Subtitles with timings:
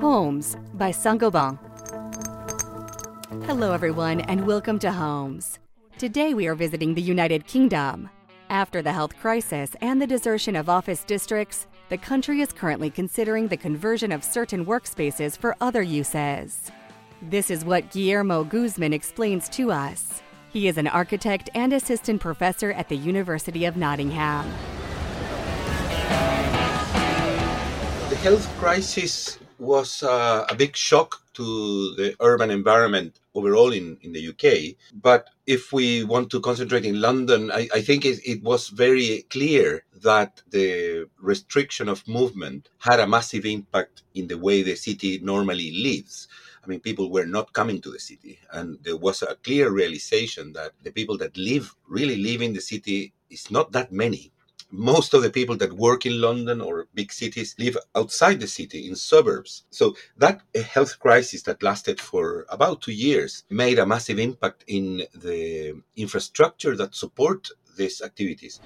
[0.00, 1.58] Homes by Saint-Gobain.
[3.44, 5.58] Hello, everyone, and welcome to Homes.
[5.98, 8.08] Today we are visiting the United Kingdom.
[8.50, 13.48] After the health crisis and the desertion of office districts, the country is currently considering
[13.48, 16.70] the conversion of certain workspaces for other uses.
[17.20, 20.22] This is what Guillermo Guzman explains to us.
[20.50, 24.50] He is an architect and assistant professor at the University of Nottingham.
[28.08, 34.14] The health crisis was uh, a big shock to the urban environment overall in, in
[34.14, 34.76] the UK.
[34.94, 39.26] But if we want to concentrate in London, I, I think it, it was very
[39.28, 45.20] clear that the restriction of movement had a massive impact in the way the city
[45.22, 46.28] normally lives.
[46.64, 50.54] I mean, people were not coming to the city, and there was a clear realization
[50.54, 54.32] that the people that live really live in the city is not that many
[54.70, 58.86] most of the people that work in London or big cities live outside the city
[58.88, 59.64] in suburbs.
[59.70, 65.04] So that health crisis that lasted for about two years made a massive impact in
[65.14, 68.60] the infrastructure that support these activities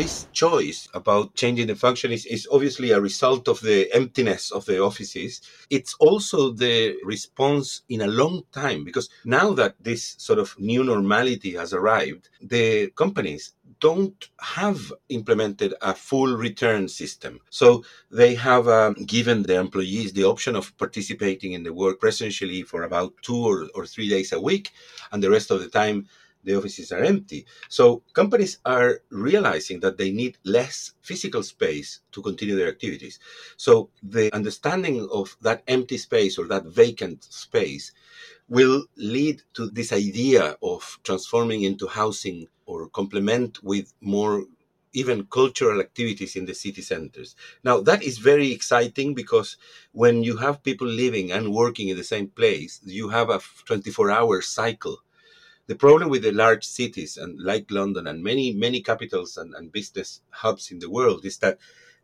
[0.00, 4.64] this choice about changing the function is, is obviously a result of the emptiness of
[4.64, 5.42] the offices.
[5.68, 10.82] It's also the response in a long time because now that this sort of new
[10.84, 17.40] normality has arrived, the companies don't have implemented a full return system.
[17.50, 22.62] So they have um, given their employees the option of participating in the work presentially
[22.62, 24.70] for about two or, or three days a week,
[25.12, 26.06] and the rest of the time
[26.44, 27.46] the offices are empty.
[27.68, 33.18] So companies are realizing that they need less physical space to continue their activities.
[33.56, 37.92] So the understanding of that empty space or that vacant space
[38.48, 44.44] will lead to this idea of transforming into housing or complement with more
[44.92, 47.36] even cultural activities in the city centers.
[47.62, 49.56] Now, that is very exciting because
[49.92, 54.10] when you have people living and working in the same place, you have a 24
[54.10, 54.98] hour cycle
[55.70, 59.70] the problem with the large cities and like London and many, many capitals and, and
[59.70, 61.58] business hubs in the world is that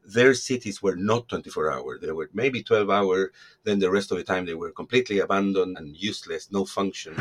[0.05, 1.99] their cities were not 24 hour.
[1.99, 3.33] They were maybe 12 hour.
[3.65, 7.17] Then the rest of the time they were completely abandoned and useless, no function.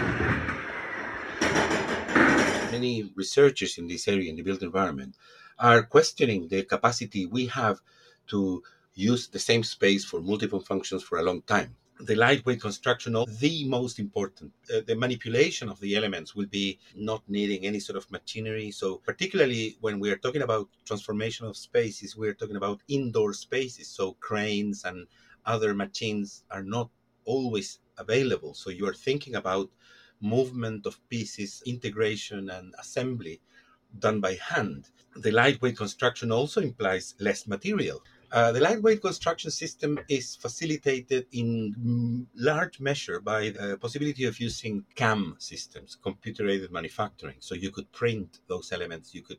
[2.77, 5.13] Many researchers in this area, in the built environment,
[5.69, 7.77] are questioning the capacity we have
[8.31, 8.39] to
[9.11, 11.71] use the same space for multiple functions for a long time.
[12.11, 16.67] The lightweight construction of the most important uh, the manipulation of the elements will be
[17.09, 18.69] not needing any sort of machinery.
[18.71, 23.87] So particularly when we are talking about transformation of spaces we're talking about indoor spaces.
[23.97, 24.97] So cranes and
[25.53, 26.89] other machines are not
[27.23, 28.53] always available.
[28.53, 29.69] So you are thinking about
[30.25, 33.39] movement of pieces integration and assembly
[33.99, 39.97] done by hand the lightweight construction also implies less material uh, the lightweight construction system
[40.09, 47.37] is facilitated in large measure by the possibility of using CAM systems, computer aided manufacturing.
[47.39, 49.37] So you could print those elements, you could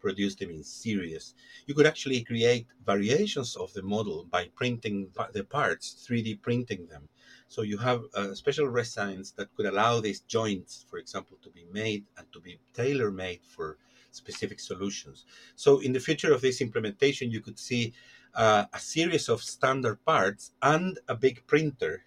[0.00, 1.34] produce them in series.
[1.66, 7.08] You could actually create variations of the model by printing the parts, 3D printing them.
[7.48, 11.66] So you have uh, special resins that could allow these joints, for example, to be
[11.72, 13.78] made and to be tailor made for
[14.10, 15.24] specific solutions.
[15.56, 17.94] So in the future of this implementation, you could see
[18.34, 22.04] uh, a series of standard parts and a big printer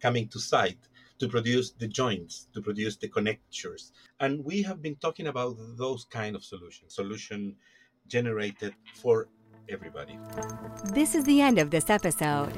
[0.00, 0.87] coming to site
[1.18, 3.92] to produce the joints, to produce the connectors.
[4.20, 7.56] And we have been talking about those kind of solutions, solution
[8.06, 9.28] generated for
[9.68, 10.18] everybody.
[10.92, 12.52] This is the end of this episode.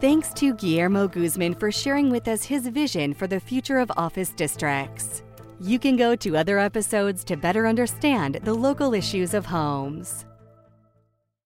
[0.00, 4.30] Thanks to Guillermo Guzman for sharing with us his vision for the future of office
[4.30, 5.22] districts.
[5.60, 10.24] You can go to other episodes to better understand the local issues of homes.